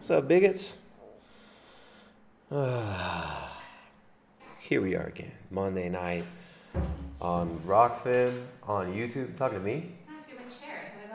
[0.00, 0.76] What's up, bigots?
[4.60, 6.24] here we are again, Monday night
[7.20, 9.36] on Rokfin, on YouTube.
[9.36, 9.90] Talking to me?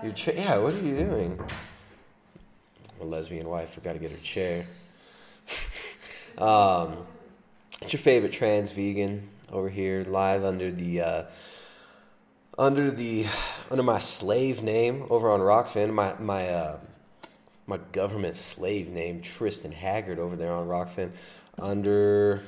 [0.04, 0.36] Your chair?
[0.38, 1.40] Yeah, what are you doing?
[3.00, 4.65] My lesbian wife forgot to get her chair.
[6.38, 7.08] um,
[7.81, 11.24] it's your favorite trans vegan over here, live under the uh,
[12.56, 13.26] under the
[13.72, 15.92] under my slave name over on Rokfin.
[15.92, 16.77] My my uh,
[17.68, 21.12] my government slave name Tristan Haggard over there on Rokfin
[21.60, 22.44] under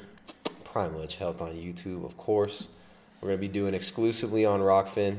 [0.64, 2.68] Primal Edge Health on YouTube, of course.
[3.20, 5.18] We're gonna be doing exclusively on Rokfin,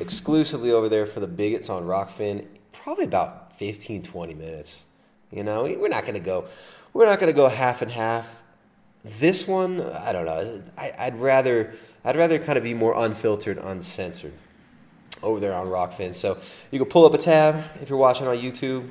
[0.00, 2.46] exclusively over there for the bigots on Rokfin.
[2.72, 4.84] Probably about 15, 20 minutes.
[5.30, 6.46] You know, we're not gonna go,
[6.94, 8.36] we're not gonna go half and half.
[9.04, 10.62] This one, I don't know.
[10.78, 14.32] I, I'd rather, I'd rather kind of be more unfiltered, uncensored
[15.22, 16.14] over there on Rokfin.
[16.14, 16.38] So
[16.70, 18.88] you can pull up a tab if you're watching on YouTube.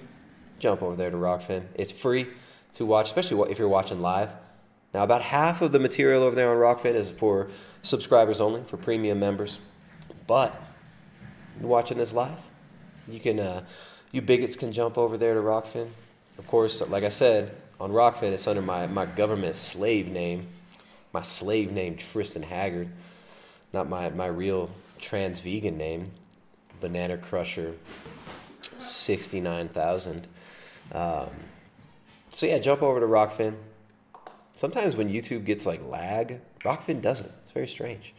[0.60, 1.64] Jump over there to Rokfin.
[1.76, 2.28] It's free
[2.74, 4.32] to watch, especially if you're watching live.
[4.94, 7.50] Now, about half of the material over there on Rokfin is for
[7.84, 9.60] subscribers only, for premium members.
[10.28, 10.54] But
[11.60, 12.40] you're watching this live,
[13.08, 13.64] you can, uh,
[14.12, 15.88] you bigots can jump over there to Rokfin.
[16.38, 20.48] Of course, like I said, on Rokfin, it's under my, my government slave name,
[21.14, 22.90] my slave name, Tristan Haggard,
[23.74, 26.12] not my, my real trans vegan name,
[26.80, 27.76] Banana Crusher
[28.78, 30.28] 69,000.
[30.92, 31.28] Um,
[32.32, 33.56] so yeah, jump over to Rokfin.
[34.52, 37.32] Sometimes when YouTube gets like lag, Rokfin doesn't.
[37.44, 38.14] It's very strange.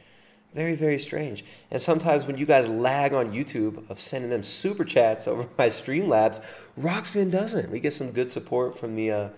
[0.55, 1.44] Very, very strange.
[1.70, 5.66] And sometimes when you guys lag on YouTube of sending them super chats over my
[5.66, 6.41] Streamlabs,
[6.78, 7.70] Rokfin doesn't.
[7.70, 9.28] We get some good support from the uh,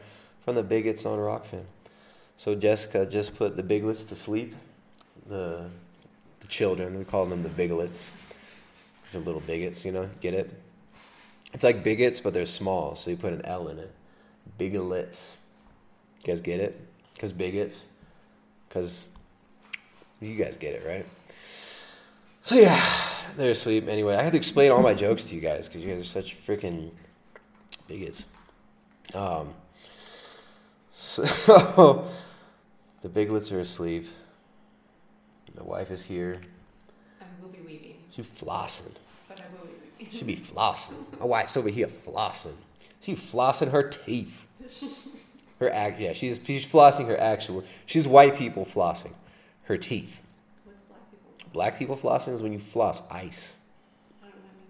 [0.44, 1.64] from the bigots on Rokfin.
[2.36, 4.54] So Jessica just put the biglets to sleep.
[5.28, 5.66] The
[6.40, 8.12] the children, we call them the biglets.
[9.04, 10.50] These are little bigots, you know, get it?
[11.52, 13.92] It's like bigots, but they're small, so you put an L in it.
[14.58, 15.38] Biglets.
[16.20, 16.80] You guys get it?
[17.14, 17.86] Because bigots.
[18.68, 19.08] Because
[20.20, 21.06] you guys get it, right?
[22.42, 22.82] So yeah,
[23.36, 23.86] they're asleep.
[23.88, 26.04] Anyway, I had to explain all my jokes to you guys because you guys are
[26.04, 26.90] such freaking
[27.86, 28.24] bigots.
[29.14, 29.54] Um,
[30.90, 31.22] so
[33.02, 34.06] the biglets are asleep.
[35.54, 36.40] The wife is here.
[37.20, 37.96] I'm booby weaving.
[38.10, 38.94] She's flossing.
[40.10, 41.18] She be flossing.
[41.18, 42.56] My wife's over here flossing.
[43.00, 44.46] She flossing her teeth.
[45.58, 47.62] Her act, yeah, she's she's flossing her actual.
[47.86, 49.12] She's white people flossing
[49.64, 50.22] her teeth.
[50.64, 51.50] What's black people?
[51.52, 53.56] Black people flossing is when you floss ice.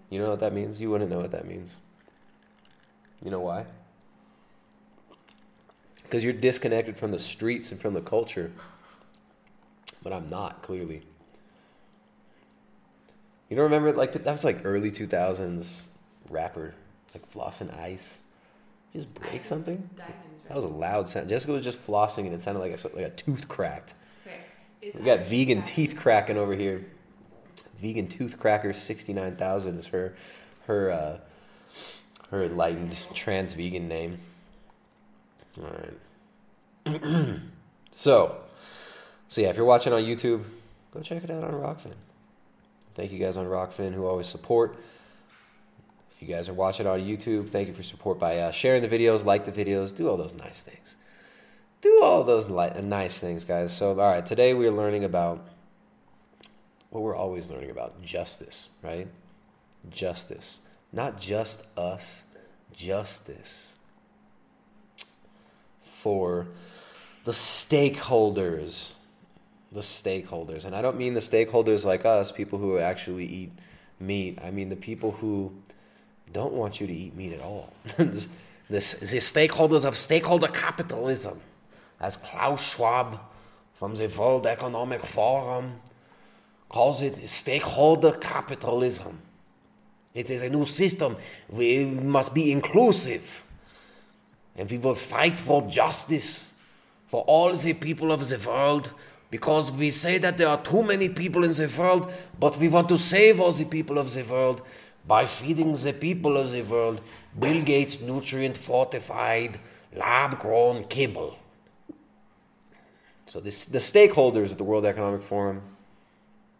[0.09, 0.79] You know what that means?
[0.79, 1.77] You wouldn't know what that means.
[3.23, 3.65] You know why?
[6.03, 8.51] Because you're disconnected from the streets and from the culture.
[10.03, 11.01] But I'm not, clearly.
[13.53, 15.83] You don't remember, like, that was like early 2000s
[16.27, 16.73] rapper,
[17.13, 18.21] like flossing ice.
[18.93, 19.87] Just break Ice something?
[19.95, 20.17] Diamonds.
[20.47, 21.29] That was a loud sound.
[21.29, 23.93] Jessica was just flossing and it sounded like a, like a tooth cracked.
[24.25, 24.97] Okay.
[24.97, 25.69] We got ice vegan diamonds?
[25.69, 26.83] teeth cracking over here.
[27.79, 30.15] Vegan tooth cracker sixty nine thousand is her
[30.65, 31.17] her uh,
[32.31, 34.17] her enlightened trans vegan name.
[35.61, 35.69] All
[36.87, 37.39] right.
[37.91, 38.37] so,
[39.27, 40.43] so yeah, if you're watching on YouTube,
[40.91, 41.93] go check it out on Rokfin.
[42.95, 44.77] Thank you guys on Rokfin who always support.
[46.11, 48.87] If you guys are watching on YouTube, thank you for support by uh, sharing the
[48.87, 50.95] videos, like the videos, do all those nice things.
[51.81, 53.75] Do all those li- nice things, guys.
[53.75, 55.45] So, all right, today we are learning about
[56.91, 59.07] what we're always learning about justice, right?
[59.89, 60.59] Justice.
[60.91, 62.23] Not just us,
[62.71, 63.75] justice.
[65.83, 66.47] For
[67.23, 68.93] the stakeholders.
[69.73, 70.65] The stakeholders.
[70.65, 73.51] And I don't mean the stakeholders like us, people who actually eat
[73.99, 74.39] meat.
[74.43, 75.51] I mean the people who
[76.31, 77.73] don't want you to eat meat at all.
[77.97, 81.39] this, the stakeholders of stakeholder capitalism.
[81.99, 83.19] As Klaus Schwab
[83.73, 85.79] from the World Economic Forum
[86.69, 89.21] calls it stakeholder capitalism.
[90.13, 91.17] It is a new system.
[91.49, 93.43] We must be inclusive.
[94.55, 96.51] And we will fight for justice
[97.07, 98.91] for all the people of the world
[99.33, 102.87] because we say that there are too many people in the world, but we want
[102.87, 104.61] to save all the people of the world
[105.07, 107.01] by feeding the people of the world
[107.39, 109.59] Bill Gates nutrient fortified
[109.95, 111.35] lab grown kibble.
[113.25, 115.63] So this, the stakeholders of the World Economic Forum,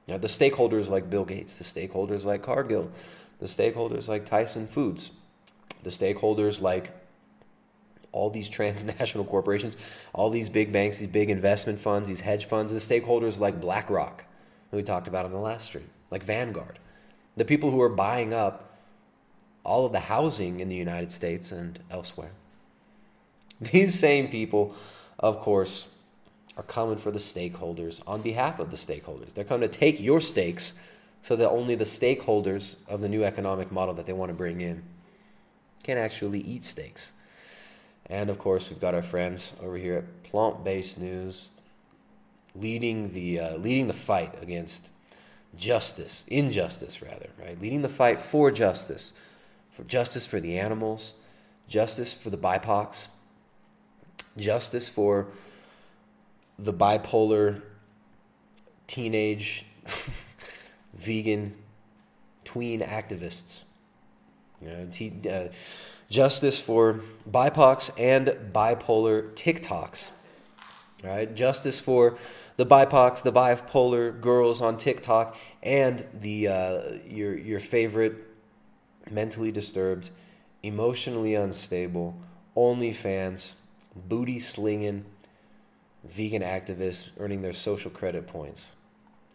[0.08, 2.90] you know, the stakeholders like Bill Gates, the stakeholders like Cargill,
[3.38, 5.12] the stakeholders like Tyson Foods,
[5.84, 6.90] the stakeholders like
[8.14, 9.76] all these transnational corporations,
[10.14, 14.24] all these big banks, these big investment funds, these hedge funds, the stakeholders like BlackRock,
[14.72, 16.80] that we talked about on the last stream, like Vanguard,
[17.36, 18.78] the people who are buying up
[19.66, 22.32] all of the housing in the United States and elsewhere.
[23.62, 24.76] These same people,
[25.20, 25.90] of course,
[26.58, 29.34] are coming for the stakeholders on behalf of the stakeholders.
[29.34, 30.74] They're coming to take your stakes
[31.22, 34.62] so that only the stakeholders of the new economic model that they want to bring
[34.62, 34.84] in
[35.84, 37.14] can actually eat steaks.
[38.08, 41.52] And of course, we've got our friends over here at Plant Based News
[42.56, 44.90] leading the, uh, leading the fight against
[45.56, 47.60] justice, injustice rather, right?
[47.62, 49.14] Leading the fight for justice,
[49.72, 51.14] for justice for the animals,
[51.68, 53.08] justice for the BIPOCs,
[54.38, 55.28] justice for
[56.58, 57.62] the bipolar
[58.88, 59.66] teenage
[60.94, 61.56] vegan
[62.44, 63.64] tween activists.
[64.62, 65.48] You know, uh,
[66.14, 70.12] justice for BIPOCs and bipolar TikToks.
[71.04, 71.34] Right?
[71.36, 72.18] Justice for
[72.56, 78.16] the BIPOCs, the bipolar girls on TikTok, and the uh, your your favorite
[79.10, 80.12] mentally disturbed,
[80.62, 82.16] emotionally unstable,
[82.56, 83.56] OnlyFans,
[83.96, 85.04] booty slinging,
[86.06, 88.72] vegan activists earning their social credit points.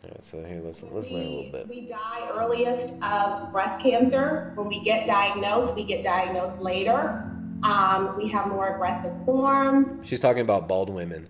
[0.05, 1.69] All right, so here let's let's learn a little bit.
[1.69, 4.53] We die earliest of breast cancer.
[4.55, 7.29] When we get diagnosed, we get diagnosed later.
[7.65, 10.07] Um, we have more aggressive forms.
[10.07, 11.29] She's talking about bald women.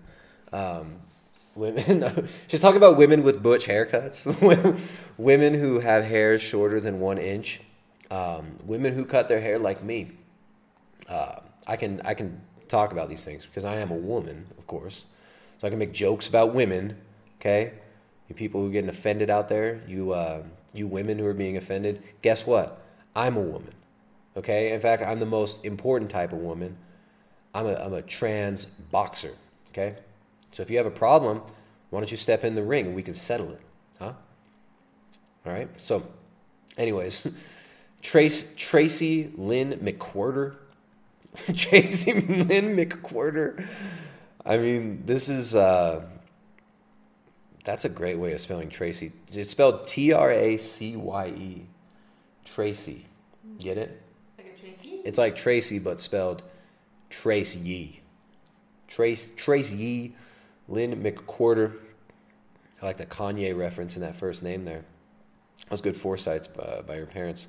[0.53, 0.97] Um,
[1.55, 2.29] women.
[2.47, 4.27] she's talking about women with butch haircuts.
[5.17, 7.61] women who have hair shorter than one inch.
[8.11, 10.11] Um, women who cut their hair like me.
[11.07, 14.67] Uh, I can I can talk about these things because I am a woman, of
[14.67, 15.05] course.
[15.57, 16.97] So I can make jokes about women.
[17.39, 17.73] Okay,
[18.29, 20.43] you people who are getting offended out there, you uh,
[20.73, 22.01] you women who are being offended.
[22.21, 22.81] Guess what?
[23.15, 23.73] I'm a woman.
[24.37, 24.71] Okay.
[24.71, 26.77] In fact, I'm the most important type of woman.
[27.53, 29.33] I'm a I'm a trans boxer.
[29.71, 29.95] Okay.
[30.51, 31.41] So if you have a problem,
[31.89, 33.61] why don't you step in the ring and we can settle it,
[33.99, 34.13] huh?
[35.45, 35.69] All right.
[35.77, 36.03] So,
[36.77, 37.27] anyways,
[38.01, 40.55] Trace Tracy Lynn McQuirter,
[41.55, 43.65] Tracy Lynn McQuirter.
[44.45, 46.05] I mean, this is uh,
[47.65, 49.11] that's a great way of spelling Tracy.
[49.31, 51.65] It's spelled T R A C Y E.
[52.45, 53.05] Tracy.
[53.57, 54.01] Get it?
[54.37, 55.01] Like a Tracy?
[55.05, 56.43] It's like Tracy, but spelled
[57.09, 58.01] Trace Yee.
[58.87, 60.15] Trace Trace Yee,
[60.67, 61.73] Lynn McQuirter.
[62.81, 64.83] I like the Kanye reference in that first name there.
[65.63, 67.47] That was good foresights by, by your parents.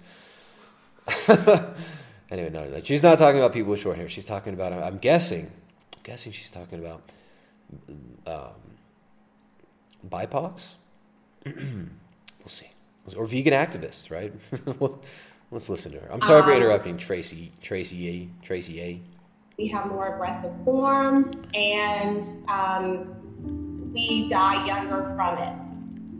[2.30, 4.08] anyway, no, no, she's not talking about people with short hair.
[4.08, 4.72] She's talking about.
[4.72, 5.50] I'm guessing.
[5.94, 7.02] I'm guessing she's talking about
[8.26, 8.54] um,
[10.08, 10.74] BIPOCs.
[11.46, 11.54] we'll
[12.46, 12.70] see,
[13.16, 14.32] or vegan activists, right?
[14.80, 15.00] well,
[15.50, 16.12] let's listen to her.
[16.12, 17.52] I'm sorry for Um, interrupting, Tracy.
[17.62, 18.44] Tracy A.
[18.44, 19.00] Tracy A.
[19.58, 25.54] We have more aggressive forms, and um, we die younger from it.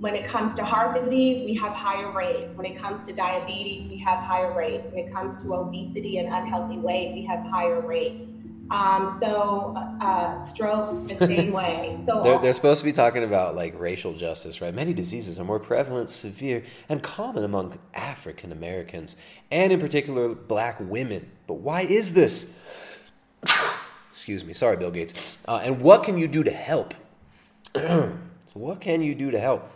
[0.00, 2.49] When it comes to heart disease, we have higher rates.
[2.55, 4.87] When it comes to diabetes, we have higher rates.
[4.91, 8.27] When it comes to obesity and unhealthy weight, we have higher rates.
[8.70, 11.99] Um, so, uh, stroke, the same way.
[12.06, 14.72] So, They're, they're supposed to be talking about like racial justice, right?
[14.72, 19.17] Many diseases are more prevalent, severe, and common among African Americans,
[19.50, 21.31] and in particular, black women.
[21.49, 22.56] But why is this?
[24.11, 24.52] Excuse me.
[24.52, 25.14] Sorry, Bill Gates.
[25.49, 26.94] Uh, and what can you do to help?
[27.75, 28.12] so
[28.55, 29.69] what can you do to help?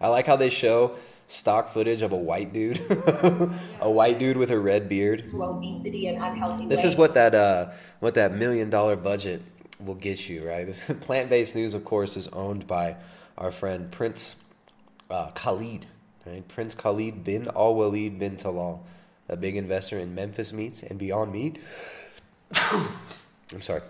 [0.00, 0.96] I like how they show
[1.30, 2.78] stock footage of a white dude,
[3.80, 5.30] a white dude with a red beard.
[5.32, 9.42] obesity and unhealthy This is what that uh, what that million dollar budget
[9.84, 10.66] will get you, right?
[10.66, 12.96] This plant based news, of course, is owned by
[13.38, 14.36] our friend Prince
[15.08, 15.86] uh, Khalid,
[16.26, 16.46] right?
[16.48, 18.80] Prince Khalid bin Al Walid bin Talal,
[19.28, 21.58] a big investor in Memphis Meats and Beyond Meat.
[22.54, 23.82] I'm sorry.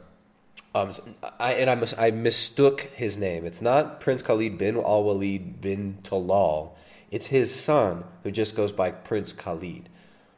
[0.74, 1.02] Um, so
[1.40, 3.44] I and I mis- I mistook his name.
[3.44, 6.72] It's not Prince Khalid bin Al Walid bin Talal.
[7.10, 9.88] It's his son who just goes by Prince Khalid,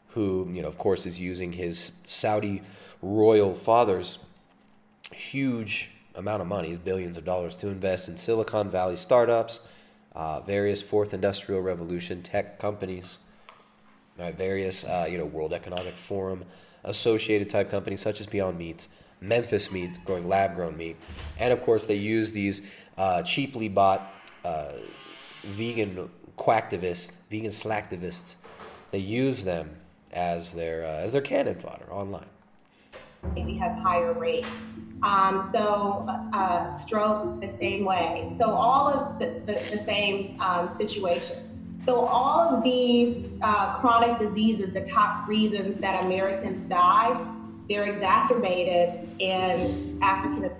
[0.08, 2.62] who you know, of course, is using his Saudi
[3.02, 4.18] royal father's
[5.12, 9.60] huge amount of money, billions of dollars, to invest in Silicon Valley startups,
[10.14, 13.18] uh, various fourth industrial revolution tech companies,
[14.18, 16.44] right, various uh, you know World Economic Forum
[16.84, 18.88] associated type companies such as Beyond Meat,
[19.20, 20.96] Memphis Meat, growing lab grown meat,
[21.38, 24.12] and of course they use these uh, cheaply bought
[24.44, 24.72] uh,
[25.44, 28.36] vegan quacktivists, vegan slacktivists.
[28.90, 29.76] They use them
[30.12, 32.26] as their uh, as their cannon fodder online.
[33.34, 34.48] we have higher rates.
[35.02, 38.32] Um, so, uh, stroke the same way.
[38.38, 41.48] So, all of the, the, the same um, situation.
[41.84, 47.20] So, all of these uh, chronic diseases, the top reasons that Americans die,
[47.68, 50.52] they're exacerbated in African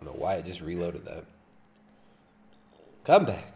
[0.00, 1.24] I don't know why I just reloaded that.
[3.04, 3.46] Come back.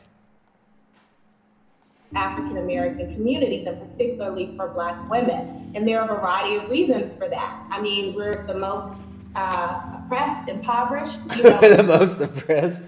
[2.14, 5.72] African American communities, and particularly for Black women.
[5.74, 7.66] And there are a variety of reasons for that.
[7.70, 9.02] I mean, we're the most
[9.34, 11.18] uh, oppressed, impoverished.
[11.36, 12.82] You know, the most oppressed.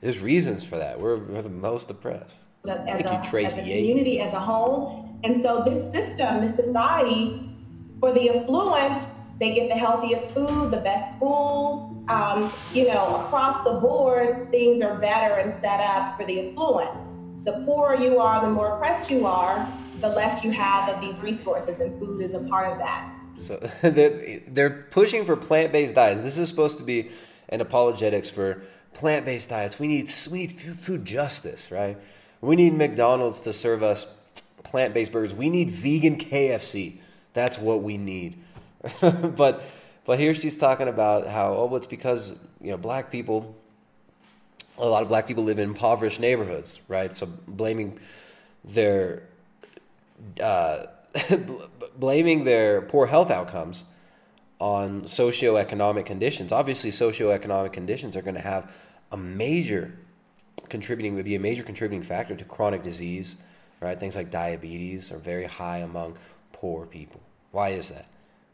[0.00, 1.00] There's reasons for that.
[1.00, 2.42] We're, we're the most oppressed.
[2.68, 5.18] as, Thank a, you, as Tracy a community as a whole.
[5.24, 7.50] And so this system, this society,
[7.98, 9.00] for the affluent,
[9.38, 11.94] they get the healthiest food, the best schools.
[12.08, 17.44] Um, you know, across the board, things are better and set up for the affluent.
[17.44, 21.16] The poorer you are, the more oppressed you are, the less you have of these
[21.18, 23.14] resources, and food is a part of that.
[23.38, 26.20] So they're, pushing for plant-based diets.
[26.20, 27.10] This is supposed to be
[27.48, 28.62] an apologetics for
[28.94, 29.78] plant-based diets.
[29.78, 31.96] We need we need food justice, right?
[32.40, 34.06] We need McDonald's to serve us
[34.64, 35.34] plant-based burgers.
[35.34, 36.98] We need vegan KFC.
[37.32, 38.42] That's what we need.
[39.00, 39.64] but
[40.04, 43.54] but here she's talking about how oh it's because you know black people
[44.78, 47.14] a lot of black people live in impoverished neighborhoods, right?
[47.14, 47.98] So blaming
[48.64, 49.24] their
[50.40, 50.86] uh,
[51.96, 53.84] blaming their poor health outcomes
[54.60, 56.52] on socioeconomic conditions.
[56.52, 58.74] Obviously, socioeconomic conditions are going to have
[59.12, 59.96] a major
[60.68, 63.36] contributing would be a major contributing factor to chronic disease,
[63.80, 63.96] right?
[63.96, 66.18] Things like diabetes are very high among
[66.52, 67.20] poor people.
[67.52, 68.06] Why is that?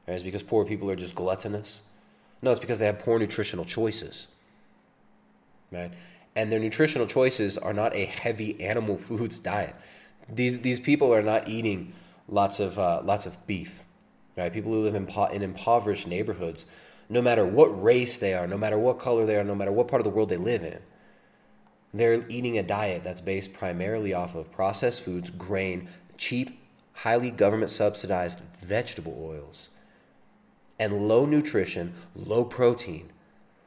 [0.07, 0.15] Right?
[0.15, 1.83] Is it because poor people are just gluttonous?
[2.43, 4.29] No, it's because they have poor nutritional choices.
[5.73, 5.93] Right?
[6.37, 9.77] And their nutritional choices are not a heavy animal foods diet.
[10.29, 11.93] These these people are not eating
[12.29, 13.85] lots of uh, lots of beef.
[14.37, 14.53] Right?
[14.53, 16.67] People who live in, po- in impoverished neighborhoods,
[17.09, 19.87] no matter what race they are, no matter what color they are, no matter what
[19.87, 20.81] part of the world they live in,
[21.93, 26.59] they're eating a diet that's based primarily off of processed foods, grain, cheap,
[26.93, 29.69] highly government subsidized vegetable oils,
[30.79, 33.11] and low nutrition, low protein,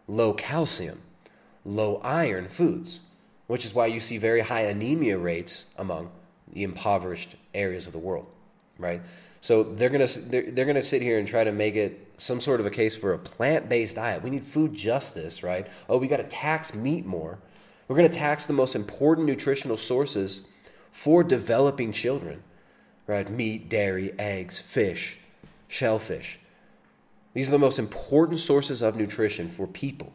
[0.08, 1.02] low calcium,
[1.66, 3.00] low iron foods,
[3.48, 6.10] which is why you see very high anemia rates among
[6.52, 8.28] the impoverished areas of the world,
[8.78, 9.02] right?
[9.42, 12.60] So they're gonna they're, they're gonna sit here and try to make it some sort
[12.60, 14.24] of a case for a plant-based diet.
[14.24, 15.68] We need food justice, right?
[15.88, 17.38] Oh, we got to tax meat more.
[17.88, 20.42] We're gonna tax the most important nutritional sources
[20.92, 22.44] for developing children,
[23.06, 23.30] right?
[23.30, 25.20] Meat, dairy, eggs, fish,
[25.68, 26.40] shellfish.
[27.38, 30.12] These are the most important sources of nutrition for people.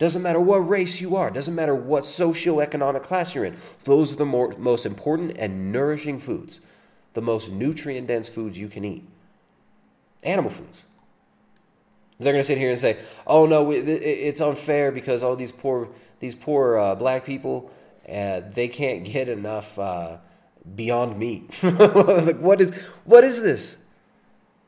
[0.00, 3.56] Doesn't matter what race you are, doesn't matter what socioeconomic class you're in.
[3.84, 6.60] Those are the more, most important and nourishing foods,
[7.14, 9.06] the most nutrient dense foods you can eat.
[10.24, 10.82] Animal foods.
[12.18, 15.90] They're going to sit here and say, "Oh no, it's unfair because all these poor
[16.18, 17.70] these poor uh, black people,
[18.12, 20.16] uh, they can't get enough uh,
[20.74, 23.76] beyond meat." like what is what is this?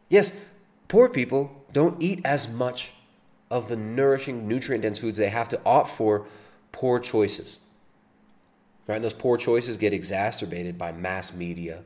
[0.08, 0.38] Yes,
[0.88, 2.92] poor people don't eat as much
[3.50, 5.18] of the nourishing, nutrient dense foods.
[5.18, 6.26] They have to opt for
[6.72, 7.58] poor choices.
[8.86, 8.96] Right?
[8.96, 11.82] And those poor choices get exacerbated by mass media,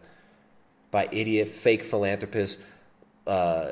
[0.90, 2.62] by idiot, fake philanthropists,
[3.26, 3.70] uh,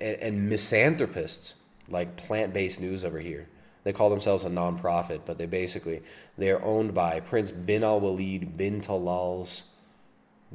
[0.00, 1.54] and, misanthropists
[1.88, 3.48] like Plant Based News over here.
[3.82, 6.02] They call themselves a nonprofit, but they basically
[6.36, 9.64] they are owned by Prince bin Al Walid bin Talal's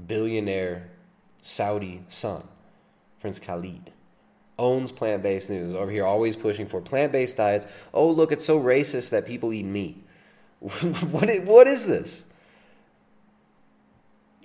[0.08, 0.91] billionaire
[1.41, 2.48] Saudi son,
[3.20, 3.91] Prince Khalid
[4.57, 7.67] owns plant based news over here, always pushing for plant based diets.
[7.93, 10.01] Oh, look, it's so racist that people eat meat.
[10.59, 12.25] what, is, what is this?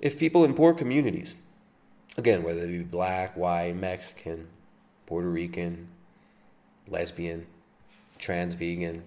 [0.01, 1.35] If people in poor communities,
[2.17, 4.49] again, whether they be black, white, Mexican,
[5.07, 5.89] Puerto Rican,
[6.89, 7.47] lesbian,
[8.19, 9.03] trans vegan,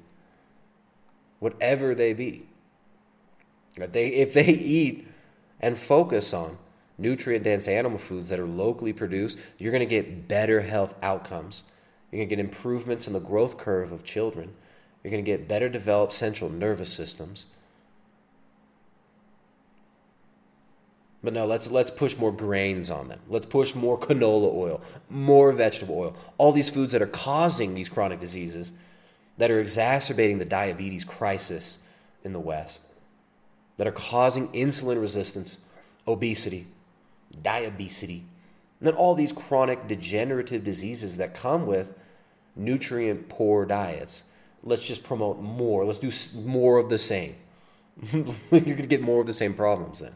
[1.40, 2.48] whatever they be,
[3.76, 5.08] if they, if they eat
[5.60, 6.58] and focus on
[6.98, 11.64] nutrient dense animal foods that are locally produced, you're going to get better health outcomes.
[12.12, 14.54] You're going to get improvements in the growth curve of children.
[15.04, 17.46] You're going to get better developed central nervous systems.
[21.24, 23.20] But no, let's let's push more grains on them.
[23.30, 26.16] Let's push more canola oil, more vegetable oil.
[26.38, 28.74] All these foods that are causing these chronic diseases
[29.38, 31.80] that are exacerbating the diabetes crisis
[32.24, 32.84] in the West,
[33.78, 35.58] that are causing insulin resistance,
[36.08, 36.68] obesity,
[37.42, 38.28] diabetes, and
[38.82, 41.98] then all these chronic degenerative diseases that come with
[42.56, 44.24] nutrient poor diets.
[44.64, 45.86] Let's just promote more.
[45.86, 46.12] Let's do
[46.48, 47.36] more of the same.
[48.12, 50.14] You're going to get more of the same problems then.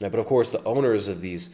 [0.00, 1.50] Now, but of course, the owners of these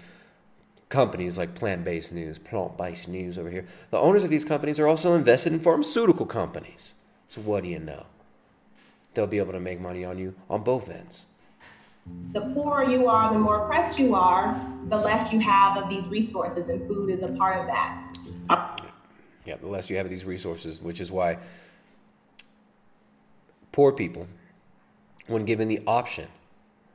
[0.89, 4.79] companies like Plant Based News, Plant Based News over here, the owners of these companies
[4.81, 6.95] are also invested in pharmaceutical companies.
[7.29, 8.07] So, what do you know?
[9.13, 11.27] They'll be able to make money on you on both ends.
[12.33, 16.07] The poorer you are, the more oppressed you are, the less you have of these
[16.07, 18.05] resources, and food is a part of that.
[19.47, 21.39] Yeah, the less you have of these resources, which is why
[23.73, 24.27] poor people,
[25.27, 26.29] when given the option,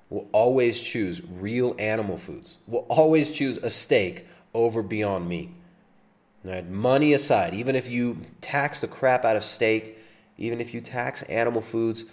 [0.09, 5.49] will always choose real animal foods, will always choose a steak over Beyond Meat.
[6.43, 6.69] Right?
[6.69, 9.97] Money aside, even if you tax the crap out of steak,
[10.37, 12.05] even if you tax animal foods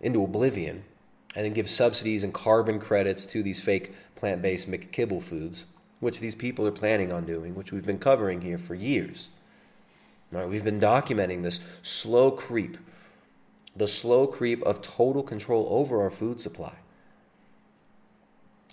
[0.00, 0.84] into oblivion,
[1.34, 5.64] and then give subsidies and carbon credits to these fake plant based McKibble foods,
[6.00, 9.28] which these people are planning on doing, which we've been covering here for years.
[10.32, 12.76] Right, we've been documenting this slow creep,
[13.74, 16.74] the slow creep of total control over our food supply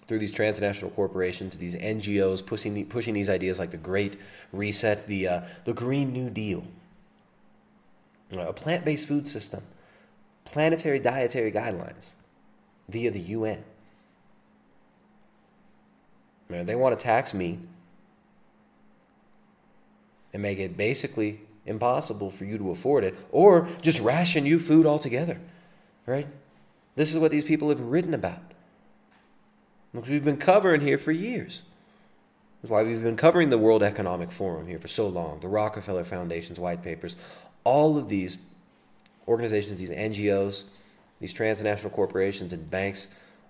[0.07, 4.17] through these transnational corporations, these NGOs pushing pushing these ideas like the Great
[4.51, 6.63] Reset, the uh, the Green New Deal,
[8.31, 9.63] a plant-based food system,
[10.45, 12.13] planetary dietary guidelines
[12.89, 13.63] via the UN.
[16.49, 17.59] Man, they want to tax meat
[20.33, 24.85] and make it basically impossible for you to afford it, or just ration you food
[24.85, 25.37] altogether.
[26.05, 26.27] Right?
[26.95, 28.39] This is what these people have written about.
[29.91, 31.63] Which we've been covering here for years.
[32.61, 36.03] That's why we've been covering the World Economic Forum here for so long, the Rockefeller
[36.03, 37.17] Foundation's white papers,
[37.63, 38.37] all of these
[39.27, 40.63] organizations, these NGOs,
[41.19, 43.07] these transnational corporations and banks,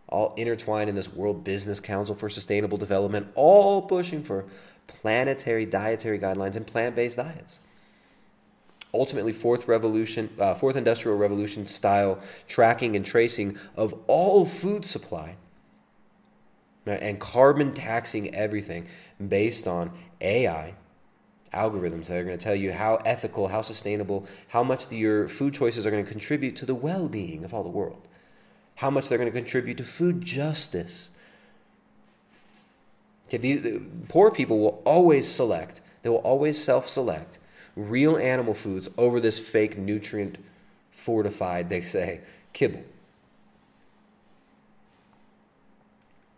[0.08, 4.46] all intertwined in this World Business Council for Sustainable Development, all pushing for
[4.88, 7.60] planetary dietary guidelines and plant-based diets.
[8.94, 15.36] Ultimately, fourth revolution, uh, fourth industrial revolution style tracking and tracing of all food supply,
[16.86, 18.88] and carbon taxing everything
[19.28, 20.74] based on AI
[21.58, 25.28] algorithms that are going to tell you how ethical, how sustainable, how much the, your
[25.28, 28.08] food choices are going to contribute to the well-being of all the world,
[28.76, 31.10] how much they're going to contribute to food justice.
[33.28, 37.40] Okay, the, poor people will always select, they will always self-select
[37.76, 40.38] real animal foods over this fake nutrient
[40.92, 42.22] fortified, they say,
[42.54, 42.84] kibble.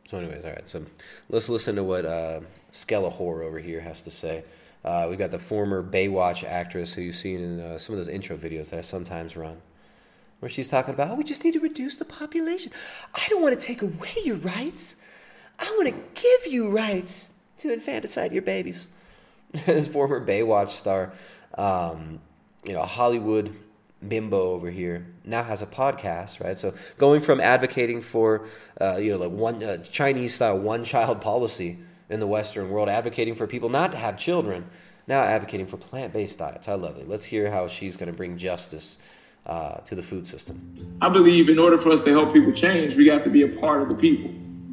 [0.10, 0.68] So, anyways, all right.
[0.68, 0.86] So,
[1.30, 2.42] let's listen to what uh,
[2.74, 4.44] Skellahor over here has to say.
[4.84, 8.08] Uh, we got the former Baywatch actress who you've seen in uh, some of those
[8.08, 9.62] intro videos that I sometimes run,
[10.40, 12.72] where she's talking about, oh, we just need to reduce the population.
[13.14, 15.04] I don't want to take away your rights.
[15.60, 18.88] I want to give you rights to infanticide your babies.
[19.66, 21.12] this former Baywatch star,
[21.58, 22.20] um,
[22.64, 23.54] you know, a Hollywood
[24.08, 26.58] bimbo over here now has a podcast, right?
[26.58, 28.48] So going from advocating for,
[28.80, 32.90] uh, you know, like one uh, Chinese style one child policy in the Western world,
[32.90, 34.66] advocating for people not to have children,
[35.08, 36.68] now advocating for plant based diets.
[36.68, 37.08] I love it.
[37.08, 38.98] Let's hear how she's going to bring justice
[39.46, 40.98] uh, to the food system.
[41.02, 43.48] I believe in order for us to help people change, we got to be a
[43.48, 44.32] part of the people.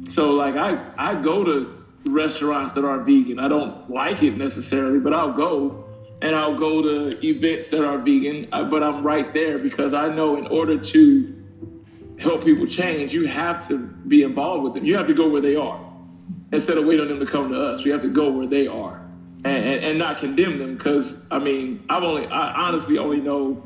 [0.09, 3.39] So, like, I, I go to restaurants that are vegan.
[3.39, 5.85] I don't like it necessarily, but I'll go
[6.21, 10.13] and I'll go to events that are vegan, uh, but I'm right there because I
[10.13, 11.33] know in order to
[12.17, 14.85] help people change, you have to be involved with them.
[14.85, 15.86] You have to go where they are
[16.51, 17.83] instead of waiting on them to come to us.
[17.83, 19.05] We have to go where they are
[19.45, 23.61] and, and, and not condemn them because, I mean, I've only, I honestly only know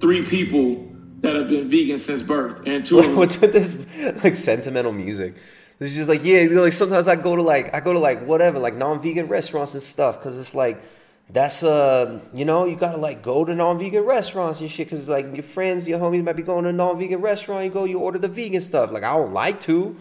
[0.00, 0.84] three people
[1.24, 2.98] that have been vegan since birth, and two.
[2.98, 3.16] Of them.
[3.16, 5.34] What's with this like sentimental music?
[5.80, 7.98] It's just like yeah, you know, like sometimes I go to like I go to
[7.98, 10.82] like whatever like non-vegan restaurants and stuff because it's like
[11.30, 15.32] that's uh you know you gotta like go to non-vegan restaurants and shit because like
[15.32, 18.18] your friends your homies might be going to a non-vegan restaurant you go you order
[18.18, 19.96] the vegan stuff like I don't like to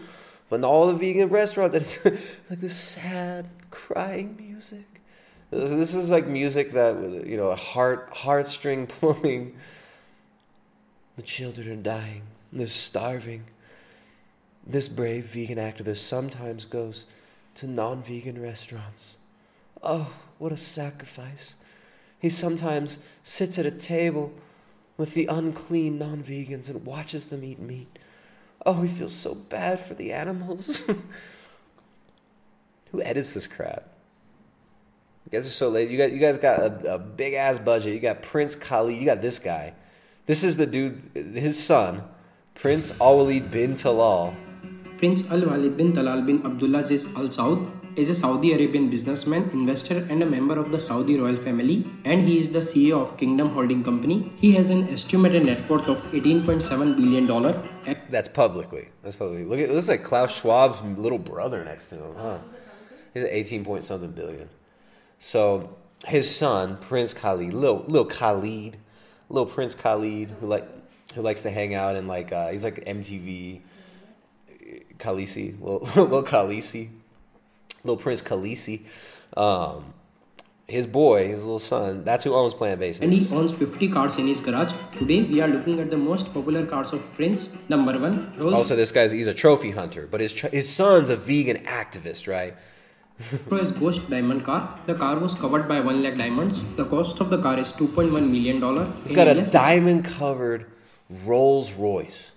[0.54, 2.06] but all the vegan restaurants it's
[2.50, 5.02] like this sad crying music.
[5.50, 9.56] This, this is like music that you know heart heartstring pulling.
[11.16, 12.22] The children are dying.
[12.52, 13.46] They're starving.
[14.63, 17.08] This brave vegan activist sometimes goes
[17.56, 19.18] to non-vegan restaurants.
[19.82, 21.56] Oh what a sacrifice.
[22.20, 24.32] He sometimes sits at a table
[24.98, 27.98] with the unclean non vegans and watches them eat meat.
[28.65, 30.86] Oh, he feels so bad for the animals.
[32.91, 33.89] Who edits this crap?
[35.26, 35.93] You guys are so lazy.
[35.93, 37.93] You you guys got a, a big ass budget.
[37.93, 38.95] You got Prince Khalid.
[38.95, 39.73] You got this guy.
[40.26, 41.10] This is the dude.
[41.13, 42.04] His son,
[42.56, 44.36] Prince Al bin Talal.
[44.97, 50.06] Prince Al Walid bin Talal bin Abdulaziz Al Saud is a Saudi Arabian businessman, investor,
[50.10, 53.49] and a member of the Saudi royal family, and he is the CEO of Kingdom
[53.49, 54.32] Holding Company.
[54.38, 57.62] He has an estimated net worth of 18.7 billion dollar.
[58.10, 58.89] That's publicly.
[59.03, 59.45] That's publicly.
[59.45, 62.39] Look it looks like Klaus Schwab's little brother next to him, huh?
[63.13, 64.49] He's at 18 point something billion.
[65.19, 65.75] So
[66.06, 68.77] his son, Prince Khalid, little little Khalid,
[69.29, 70.67] little Prince Khalid, who like
[71.13, 73.62] who likes to hang out and like uh, he's like MTV
[74.97, 76.89] Khaleesi, little little Khaleesi
[77.84, 78.82] little Prince Khaleesi.
[79.36, 79.93] Um,
[80.67, 84.17] his boy, his little son, that's who owns Plant Based And he owns 50 cars
[84.17, 84.74] in his garage.
[84.98, 87.50] Today we are looking at the most popular cars of Prince.
[87.67, 91.17] Number one, Rolls Also, this guy's he's a trophy hunter, but his his son's a
[91.17, 92.56] vegan activist, right?
[93.50, 94.80] Royce Ghost diamond car.
[94.86, 96.63] The car was covered by 1 lakh diamonds.
[96.76, 98.91] The cost of the car is 2.1 million dollar.
[99.04, 100.72] He's got a diamond covered
[101.26, 102.32] Rolls Royce.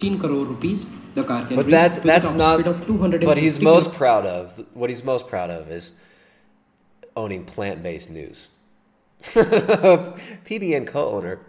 [0.00, 0.86] 15 crore rupees.
[1.14, 2.62] The car can But that's that's not.
[2.62, 5.92] But he's most kilo- proud of what he's most proud of is
[7.16, 8.48] owning plant based news.
[9.22, 11.40] PBN co-owner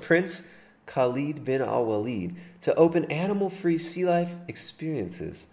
[0.00, 0.50] Prince
[0.86, 5.46] Khalid bin Al Walid to open animal-free sea life experiences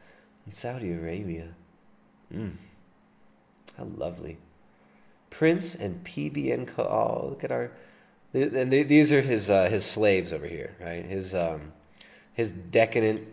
[0.48, 1.50] in Saudi Arabia.
[2.34, 2.54] Mm.
[3.78, 4.40] How lovely.
[5.30, 6.82] Prince and PBN co.
[6.84, 7.72] Oh, look at our.
[8.34, 11.06] And these are his uh, his slaves over here, right?
[11.06, 11.74] His um,
[12.38, 13.28] his decadent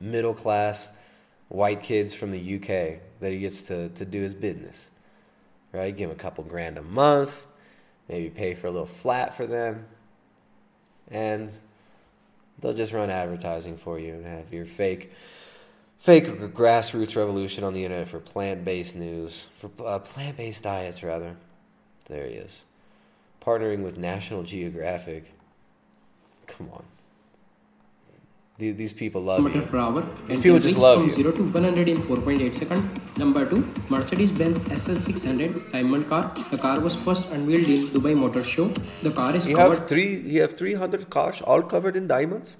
[0.00, 0.88] middle class
[1.48, 4.88] white kids from the UK that he gets to, to do his business.
[5.72, 5.94] Right?
[5.94, 7.46] Give him a couple grand a month,
[8.08, 9.84] maybe pay for a little flat for them,
[11.10, 11.50] and
[12.60, 15.12] they'll just run advertising for you and have your fake
[15.98, 21.36] fake grassroots revolution on the internet for plant-based news, for uh, plant-based diets rather.
[22.06, 22.64] There he is.
[23.44, 25.30] Partnering with National Geographic.
[26.46, 26.84] Come on.
[28.56, 29.66] These, these people love kilometer you.
[29.66, 30.02] per hour.
[30.02, 31.14] These and people can just reach love from you.
[31.14, 33.18] 0 to 100 in 4.8 seconds.
[33.18, 33.56] Number 2,
[33.88, 36.32] Mercedes-Benz SL600 diamond car.
[36.52, 38.68] The car was first unveiled in Dubai Motor Show.
[39.02, 40.20] The car is You covered have three.
[40.20, 42.56] You have three hundred cars, all covered in diamonds.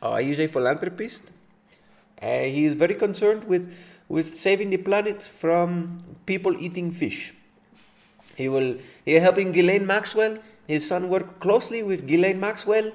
[0.00, 1.22] Uh, he's a philanthropist.
[2.22, 3.74] Uh, he is very concerned with
[4.08, 7.34] with saving the planet from people eating fish.
[8.36, 8.76] He will.
[9.04, 10.38] He is helping Ghislaine Maxwell.
[10.68, 12.92] His son worked closely with Ghislaine Maxwell,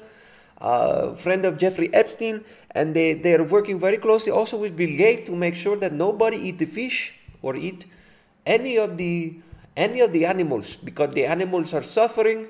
[0.62, 4.96] uh, friend of Jeffrey Epstein, and they they are working very closely also with Bill
[4.98, 7.86] Gates to make sure that nobody eat the fish or eat
[8.46, 9.40] any of the
[9.76, 12.48] any of the animals because the animals are suffering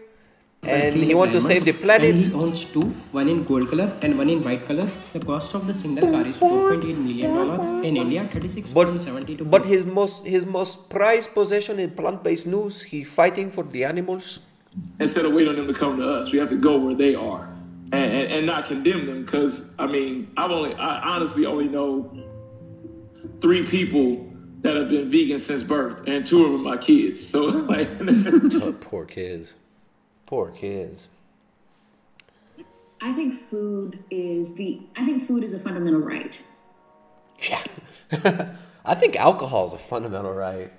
[0.64, 2.12] and three he want to save the planet.
[2.12, 4.88] And he owns two, one in gold color and one in white color.
[5.12, 9.40] The cost of the single car is 4.8 million dollar in India, 36.72.
[9.40, 13.64] But but his most his most prized possession in plant based news, he fighting for
[13.64, 14.40] the animals.
[15.00, 17.14] instead of waiting on them to come to us, we have to go where they
[17.16, 17.53] are
[17.94, 19.24] and, and, and not condemn them.
[19.24, 22.12] Because I mean, I've only, I honestly only know
[23.40, 24.30] three people
[24.62, 27.26] that have been vegan since birth, and two of them are my kids.
[27.26, 27.90] So like,
[28.62, 29.56] Oh, poor kids,
[30.26, 31.08] poor kids.
[33.02, 36.42] I think food is the I think food is a fundamental right.
[37.40, 37.62] Yeah,
[38.86, 40.72] I think alcohol is a fundamental right.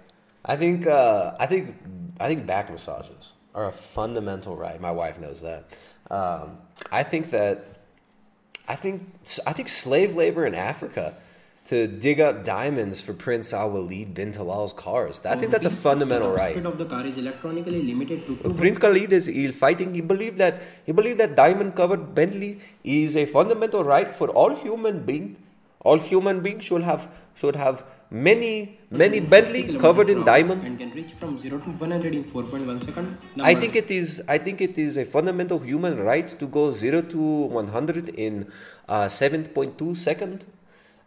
[0.44, 1.76] I think uh, I think
[2.18, 4.80] I think back massages are a fundamental right.
[4.80, 5.76] My wife knows that.
[6.10, 6.58] Um,
[6.90, 7.74] I think that
[8.68, 9.02] I think
[9.46, 11.14] I think slave labor in Africa
[11.66, 15.24] to dig up diamonds for Prince Al Walid bin Talal's cars.
[15.24, 16.56] I think that's a fundamental right.
[16.64, 19.94] of the car is electronically limited to 200 Prince Khalid is fighting.
[19.94, 24.54] He believed that he believed that diamond covered Bentley is a fundamental right for all
[24.54, 25.36] human being.
[25.84, 27.02] All human beings should have
[27.40, 27.84] should have
[28.26, 30.64] many many Bentley covered in diamond.
[30.68, 33.18] and can reach from 0 to 100 in 4.1 second.
[33.50, 34.22] I think it is.
[34.28, 37.20] I think it is a fundamental human right to go zero to
[37.58, 38.46] one hundred in
[38.88, 40.46] uh, seven point two second.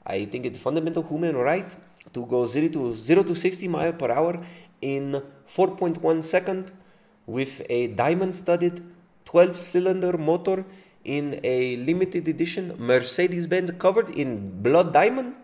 [0.05, 1.75] I think it's fundamental human right
[2.13, 4.33] to go zero to zero to sixty mile per hour
[4.81, 6.71] in four point one second
[7.25, 8.75] with a diamond-studded
[9.25, 10.65] twelve-cylinder motor
[11.07, 15.35] in a limited edition Mercedes-Benz covered in blood diamond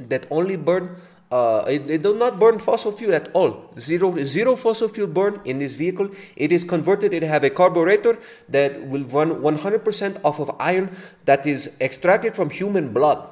[0.00, 0.96] that only burn
[1.30, 3.70] uh, they do not burn fossil fuel at all.
[3.78, 6.08] Zero, zero fossil fuel burn in this vehicle.
[6.36, 7.12] It is converted.
[7.12, 10.96] It have a carburetor that will run 100% off of iron
[11.26, 13.28] that is extracted from human blood.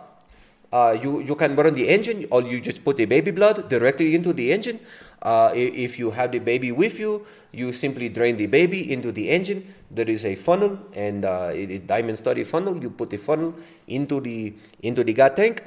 [0.72, 4.14] Uh, you, you can run the engine or you just put the baby blood directly
[4.14, 4.80] into the engine.
[5.22, 9.30] Uh, if you have the baby with you, you simply drain the baby into the
[9.30, 9.72] engine.
[9.90, 11.52] There is a funnel and uh,
[11.86, 12.76] diamond study funnel.
[12.76, 13.54] You put the funnel
[13.86, 15.62] into the into the gas tank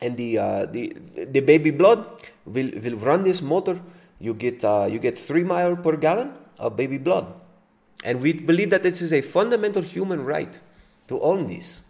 [0.00, 2.04] and the uh, the the baby blood
[2.44, 3.80] will will run this motor.
[4.18, 7.26] You get uh, you get three mile per gallon of baby blood,
[8.04, 10.60] and we believe that this is a fundamental human right
[11.08, 11.80] to own this.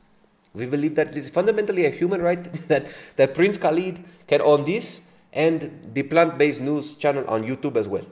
[0.55, 2.87] We believe that it is fundamentally a human right that
[3.17, 8.05] that Prince Khalid can own this and the plant-based news channel on YouTube as well.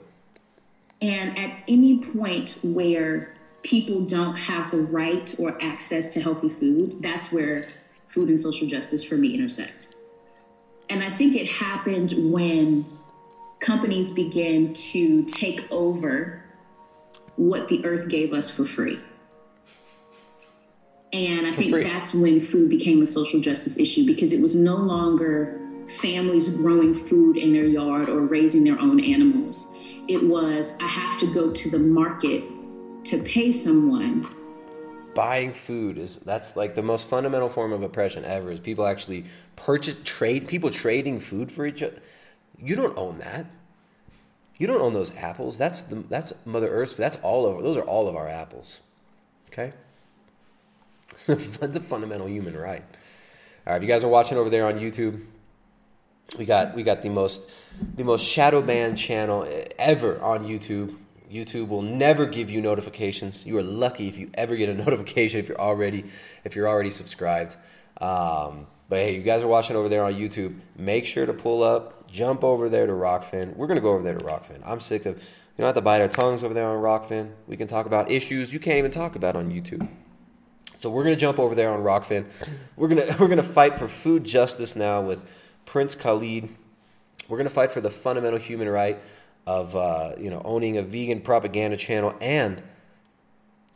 [1.01, 7.01] And at any point where people don't have the right or access to healthy food,
[7.01, 7.67] that's where
[8.07, 9.95] food and social justice for me intersect.
[10.89, 12.85] And I think it happened when
[13.59, 16.41] companies began to take over
[17.35, 18.99] what the earth gave us for free.
[21.11, 21.83] And I think free.
[21.83, 25.59] that's when food became a social justice issue because it was no longer
[25.97, 29.73] families growing food in their yard or raising their own animals.
[30.07, 32.43] It was, I have to go to the market
[33.05, 34.27] to pay someone.
[35.15, 38.51] Buying food is that's like the most fundamental form of oppression ever.
[38.51, 41.99] Is people actually purchase trade people trading food for each other.
[42.57, 43.47] You don't own that.
[44.57, 45.57] You don't own those apples.
[45.57, 46.95] That's the that's Mother Earth.
[46.95, 48.81] That's all of those are all of our apples.
[49.51, 49.73] Okay.
[51.27, 52.83] It's a fundamental human right.
[53.67, 55.21] All right, if you guys are watching over there on YouTube,
[56.37, 57.51] we got we got the most
[57.95, 60.95] the most shadow banned channel ever on YouTube.
[61.29, 63.45] YouTube will never give you notifications.
[63.45, 66.05] You are lucky if you ever get a notification if you're already
[66.45, 67.57] if you're already subscribed.
[67.99, 70.57] Um, but hey, you guys are watching over there on YouTube.
[70.77, 73.57] Make sure to pull up, jump over there to Rokfin.
[73.57, 74.61] We're gonna go over there to Rokfin.
[74.65, 75.23] I'm sick of you
[75.57, 77.31] don't have to bite our tongues over there on Rokfin.
[77.45, 79.85] We can talk about issues you can't even talk about on YouTube.
[80.79, 82.25] So we're gonna jump over there on Rokfin.
[82.75, 85.23] We're gonna we're gonna fight for food justice now with
[85.65, 86.49] Prince Khalid.
[87.27, 88.97] We're gonna fight for the fundamental human right
[89.45, 92.63] of uh, you know owning a vegan propaganda channel and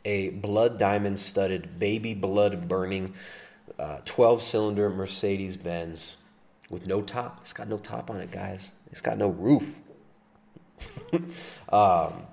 [0.04, 3.14] a blood diamond studded baby blood burning
[3.78, 6.18] uh, 12 cylinder Mercedes Benz
[6.70, 7.38] with no top.
[7.42, 8.72] It's got no top on it, guys.
[8.90, 9.80] It's got no roof.
[11.70, 12.26] um,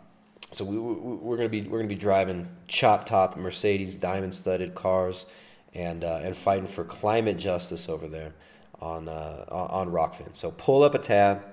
[0.52, 4.76] so we, we, are gonna be we're gonna be driving chop top Mercedes diamond studded
[4.76, 5.26] cars,
[5.74, 8.34] and uh, and fighting for climate justice over there
[8.82, 10.36] on uh, on Rokfin.
[10.36, 11.44] So pull up a tab,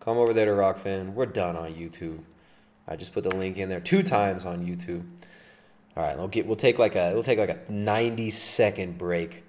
[0.00, 1.14] come over there to Rokfin.
[1.14, 2.20] We're done on YouTube.
[2.86, 5.04] I just put the link in there two times on YouTube.
[5.96, 9.44] All right, we'll get we'll take like a we'll take like a 90 second break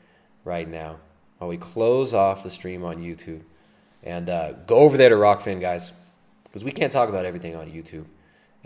[0.46, 1.00] right now
[1.38, 3.42] while we close off the stream on YouTube,
[4.04, 5.92] and uh, go over there to Rokfin, guys,
[6.46, 8.06] because we can't talk about everything on YouTube.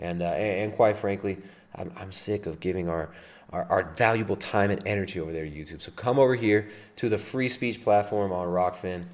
[0.00, 1.38] And, uh, and, quite frankly,
[1.74, 3.10] I'm, I'm sick of giving our,
[3.50, 5.82] our, our, valuable time and energy over there to YouTube.
[5.82, 9.04] So come over here to the free speech platform on Rokfin, and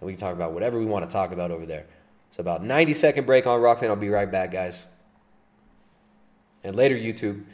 [0.00, 1.86] we can talk about whatever we want to talk about over there.
[2.30, 3.88] So about 90 second break on Rokfin.
[3.88, 4.86] I'll be right back, guys.
[6.62, 7.44] And later, YouTube.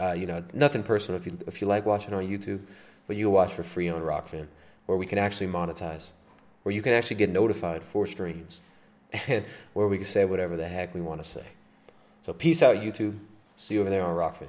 [0.00, 2.60] Uh, you know, nothing personal if you if you like watching on YouTube,
[3.06, 4.46] but you can watch for free on Rokfin,
[4.86, 6.10] where we can actually monetize,
[6.62, 8.60] where you can actually get notified for streams,
[9.28, 11.44] and where we can say whatever the heck we want to say.
[12.22, 13.18] So peace out, YouTube.
[13.56, 14.48] See you over there on Rokfin.